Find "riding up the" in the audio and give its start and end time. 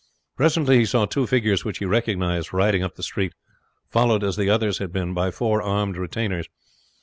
2.55-3.03